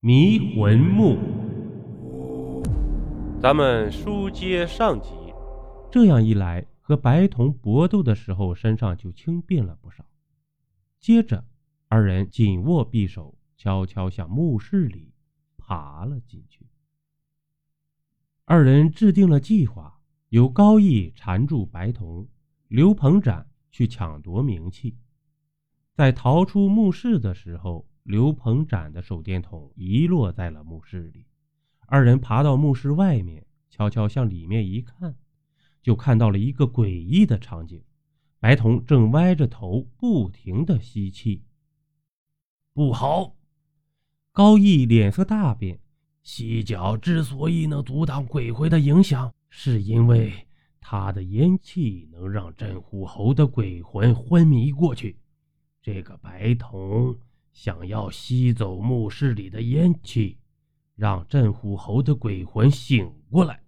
[0.00, 1.18] 迷魂墓。
[3.42, 5.10] 咱们书接上集，
[5.90, 10.04] 这样一来，和白瞳搏斗的时候，身上就轻便了不少。
[11.00, 11.44] 接着，
[11.88, 15.12] 二人紧握匕首，悄悄向墓室里
[15.56, 16.64] 爬了进去。
[18.44, 22.28] 二人制定了计划，由高义缠住白瞳，
[22.68, 24.96] 刘鹏展去抢夺冥器。
[25.92, 27.87] 在逃出墓室的时候。
[28.08, 31.26] 刘鹏展的手电筒遗落在了墓室里，
[31.86, 35.14] 二人爬到墓室外面，悄悄向里面一看，
[35.82, 37.84] 就看到了一个诡异的场景：
[38.40, 41.44] 白瞳正歪着头，不停的吸气。
[42.72, 43.36] 不好！
[44.32, 45.78] 高义脸色大变。
[46.22, 50.32] 犀角之所以能阻挡鬼魂的影响，是因为
[50.80, 55.18] 他的烟气能让镇虎侯的鬼魂昏迷过去。
[55.82, 57.14] 这个白瞳。
[57.58, 60.38] 想要吸走墓室里的烟气，
[60.94, 63.64] 让镇虎侯的鬼魂醒过来。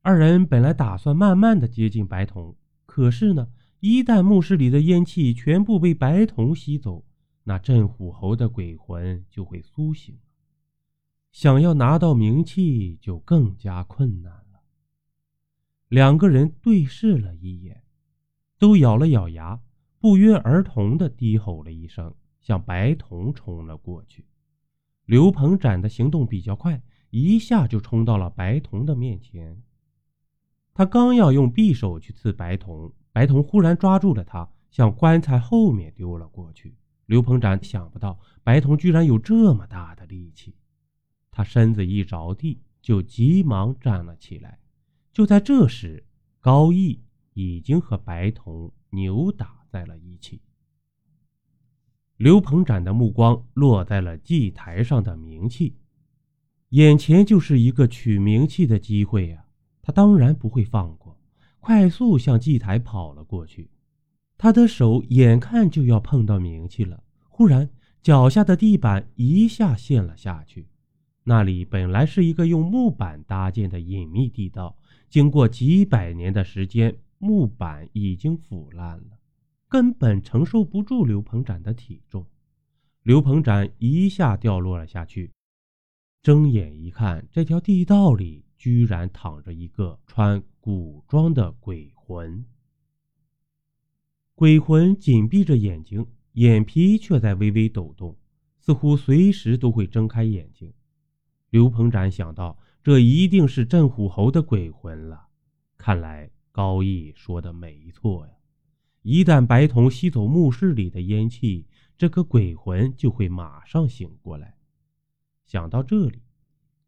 [0.00, 3.48] 二人本来打算慢慢的接近白瞳，可是呢，
[3.80, 7.04] 一旦墓室里的烟气全部被白瞳吸走，
[7.44, 10.18] 那镇虎侯的鬼魂就会苏醒，
[11.32, 14.62] 想要拿到冥器就更加困难了。
[15.88, 17.84] 两个人对视了一眼，
[18.58, 19.60] 都咬了咬牙，
[20.00, 22.14] 不约而同的低吼了一声。
[22.46, 24.24] 向白瞳冲了过去，
[25.04, 26.80] 刘鹏展的行动比较快，
[27.10, 29.60] 一下就冲到了白瞳的面前。
[30.72, 36.76] 他刚要用匕首去刺白瞳，白瞳忽然抓住了他，向棺材后面丢了过去。
[37.06, 40.54] 刘鹏展想不到白瞳居然有这么大的力气，
[41.32, 44.60] 他身子一着地，就急忙站了起来。
[45.12, 46.06] 就在这时，
[46.38, 47.02] 高义
[47.34, 50.40] 已经和白瞳扭打在了一起。
[52.16, 55.74] 刘鹏展的目光落在了祭台上的冥器，
[56.70, 59.44] 眼前就是一个取冥器的机会呀！
[59.82, 61.18] 他当然不会放过，
[61.60, 63.70] 快速向祭台跑了过去。
[64.38, 67.68] 他的手眼看就要碰到冥器了，忽然
[68.02, 70.68] 脚下的地板一下陷了下去。
[71.24, 74.74] 那里本来是一个用木板搭建的隐秘地道，
[75.10, 79.15] 经过几百年的时间，木板已经腐烂了。
[79.68, 82.24] 根本承受不住刘鹏展的体重，
[83.02, 85.32] 刘鹏展一下掉落了下去。
[86.22, 92.44] 睁眼一看，这条地道里居然躺着一个穿古装的鬼魂。
[94.34, 98.16] 鬼魂紧闭着眼睛，眼皮却在微微抖动，
[98.58, 100.72] 似乎随时都会睁开眼睛。
[101.50, 105.28] 刘鹏展想到，这一定是镇虎侯的鬼魂了。
[105.76, 108.35] 看来高义说的没错呀。
[109.08, 111.64] 一旦白瞳吸走墓室里的烟气，
[111.96, 114.58] 这个鬼魂就会马上醒过来。
[115.44, 116.20] 想到这里，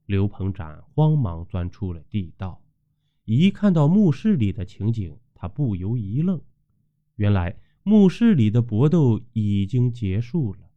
[0.07, 2.61] 刘鹏展慌忙钻出了地道。
[3.25, 6.43] 一看到墓室里的情景，他不由一愣。
[7.15, 10.69] 原来墓室里的搏斗已经结束了。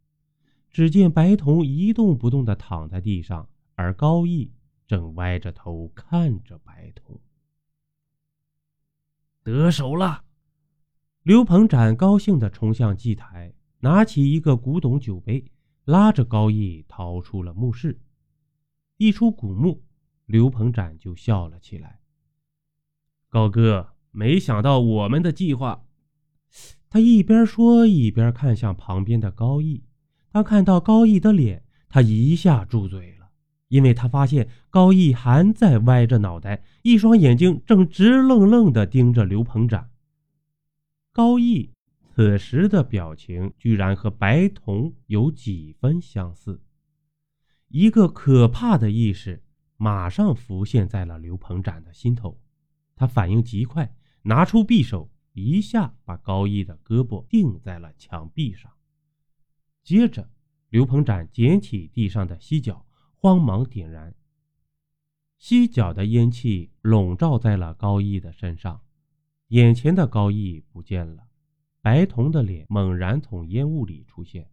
[0.70, 4.52] 只见白瞳一动不动地躺在地上，而高义
[4.86, 7.18] 正歪着头看着白瞳。
[9.42, 10.22] 得手了。
[11.24, 15.44] 刘鹏展高兴地冲向祭台，拿起一个古董酒杯，
[15.84, 18.00] 拉着高义逃出了墓室。
[18.96, 19.84] 一出古墓，
[20.26, 22.00] 刘鹏展就笑了起来
[23.30, 25.84] ：“高哥，没想到我们的计划……”
[26.90, 29.84] 他一边说，一边看向旁边的高义。
[30.32, 33.28] 当看到高义的脸，他一下住嘴了，
[33.68, 39.91] 因为他发现高义还在歪着脑袋，一双眼睛正直愣愣地盯着刘鹏展。
[41.14, 46.62] 高义此时的表情居然和白瞳有几分相似，
[47.68, 49.42] 一个可怕的意识
[49.76, 52.40] 马上浮现在了刘鹏展的心头。
[52.96, 58.72] 他反应极快，拿出匕首，一下把高义的胳膊钉在了墙壁上。
[59.82, 60.30] 接着，
[60.70, 64.14] 刘鹏展捡起地上的犀角，慌忙点燃。
[65.36, 68.80] 犀角的烟气笼罩在了高义的身上。
[69.52, 71.24] 眼前的高义不见了，
[71.82, 74.48] 白瞳的脸猛然从烟雾里出现，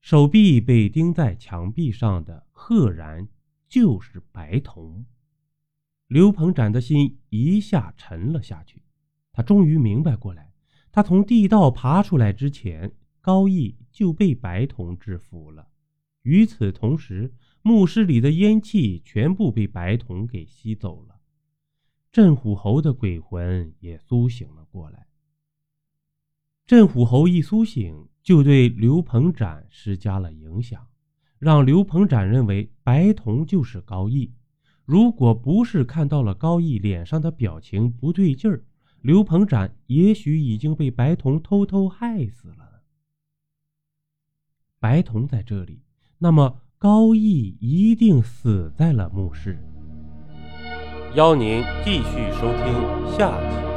[0.00, 3.26] 手臂被钉在墙壁上的，赫然
[3.68, 5.04] 就是白瞳。
[6.06, 8.84] 刘鹏展的心一下沉了下去，
[9.32, 10.52] 他终于明白过来，
[10.92, 15.70] 他从地道爬出来之前，高义就被白瞳制服了。
[16.22, 21.09] 与此同时，墓室里的烟气全部被白瞳给吸走了。
[22.12, 25.06] 镇虎侯的鬼魂也苏醒了过来。
[26.66, 30.88] 镇虎侯一苏醒，就对刘鹏展施加了影响。
[31.38, 34.34] 让刘鹏展认为白瞳就是高义。
[34.84, 38.62] 如果不是看到了高义脸上的表情不对劲儿，
[39.00, 42.82] 刘鹏展也许已经被白瞳偷偷害死了。
[44.78, 45.82] 白瞳在这里，
[46.18, 49.58] 那么高义一定死在了墓室。
[51.14, 53.69] 邀您继续收听下集。